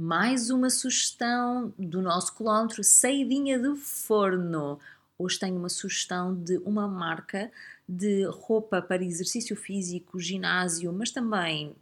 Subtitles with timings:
[0.00, 4.78] mais uma sugestão do nosso quilómetro saidinha do forno.
[5.18, 7.50] Hoje tenho uma sugestão de uma marca
[7.88, 11.74] de roupa para exercício físico, ginásio, mas também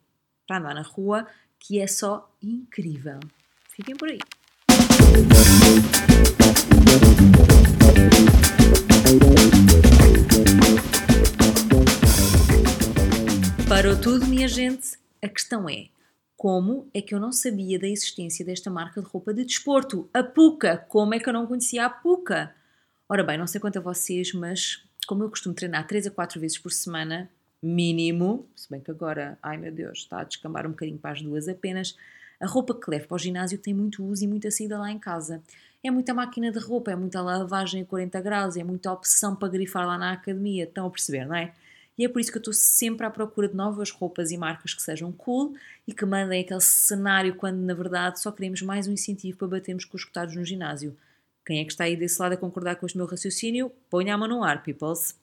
[0.46, 1.26] para andar na rua,
[1.58, 3.20] que é só incrível.
[3.68, 4.18] Fiquem por aí.
[13.68, 14.96] Parou tudo, minha gente.
[15.22, 15.88] A questão é:
[16.36, 20.08] como é que eu não sabia da existência desta marca de roupa de desporto?
[20.12, 20.76] A Puka!
[20.76, 22.54] Como é que eu não conhecia a Puka?
[23.08, 26.38] Ora bem, não sei quanto a vocês, mas como eu costumo treinar 3 a 4
[26.38, 27.30] vezes por semana,
[27.62, 31.22] mínimo, se bem que agora, ai meu Deus, está a descambar um bocadinho para as
[31.22, 31.96] duas apenas,
[32.38, 34.98] a roupa que levo para o ginásio tem muito uso e muita saída lá em
[34.98, 35.42] casa.
[35.82, 39.48] É muita máquina de roupa, é muita lavagem a 40 graus, é muita opção para
[39.48, 41.54] grifar lá na academia, estão a perceber, não é?
[41.98, 44.74] E é por isso que eu estou sempre à procura de novas roupas e marcas
[44.74, 45.54] que sejam cool
[45.86, 49.84] e que mandem aquele cenário quando na verdade só queremos mais um incentivo para batermos
[49.84, 50.96] com os cotados no ginásio.
[51.44, 53.70] Quem é que está aí desse lado a concordar com este meu raciocínio?
[53.88, 55.16] Ponha a mão no ar, peoples.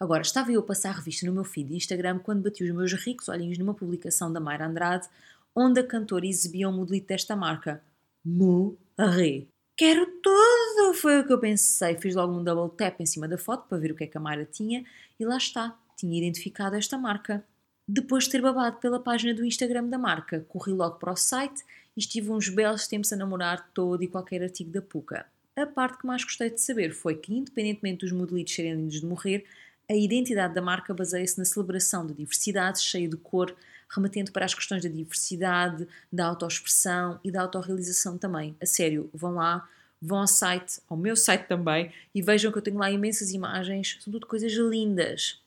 [0.00, 2.70] Agora, estava eu a passar a revista no meu feed de Instagram quando bati os
[2.70, 5.08] meus ricos olhinhos numa publicação da Mayra Andrade,
[5.54, 7.82] onde a cantora exibia um modelito desta marca.
[8.24, 9.48] Morrer.
[9.76, 10.67] Quero tudo!
[10.94, 11.96] Foi o que eu pensei.
[11.96, 14.16] Fiz logo um double tap em cima da foto para ver o que é que
[14.16, 14.84] a Mayra tinha
[15.18, 17.44] e lá está, tinha identificado esta marca.
[17.86, 21.64] Depois de ter babado pela página do Instagram da marca, corri logo para o site
[21.96, 25.26] e estive uns belos tempos a namorar todo e qualquer artigo da Puca.
[25.56, 29.06] A parte que mais gostei de saber foi que, independentemente dos modelitos serem lindos de
[29.06, 29.44] morrer,
[29.90, 33.56] a identidade da marca baseia-se na celebração da diversidade, cheia de cor,
[33.88, 38.54] remetendo para as questões da diversidade, da autoexpressão e da autorrealização também.
[38.60, 39.66] A sério, vão lá,
[40.00, 43.98] vão ao site, ao meu site também, e vejam que eu tenho lá imensas imagens,
[44.00, 45.42] são tudo coisas lindas.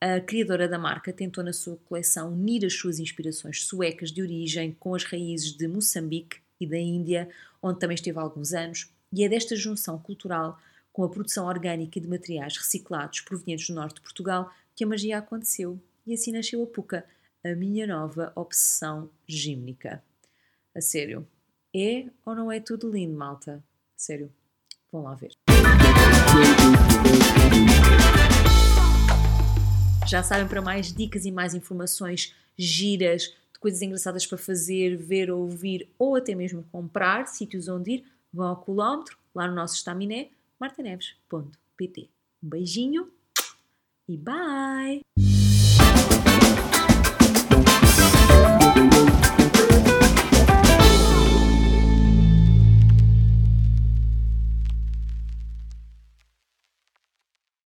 [0.00, 4.76] A criadora da marca tentou na sua coleção unir as suas inspirações suecas de origem
[4.78, 7.28] com as raízes de Moçambique e da Índia,
[7.60, 10.60] onde também esteve há alguns anos, e é desta junção cultural
[10.92, 15.18] com a produção orgânica de materiais reciclados provenientes do norte de Portugal que a magia
[15.18, 15.80] aconteceu.
[16.06, 17.04] E assim nasceu a Puca,
[17.44, 20.02] a minha nova obsessão gímnica.
[20.74, 21.26] A sério,
[21.74, 23.62] é ou não é tudo lindo, malta?
[23.98, 24.32] Sério,
[24.92, 25.32] vão lá ver.
[30.06, 35.32] Já sabem, para mais dicas e mais informações giras, de coisas engraçadas para fazer, ver,
[35.32, 40.30] ouvir ou até mesmo comprar, sítios onde ir, vão ao quilómetro, lá no nosso estaminé,
[40.60, 42.08] martaneves.pt.
[42.42, 43.10] Um beijinho
[44.08, 45.00] e bye!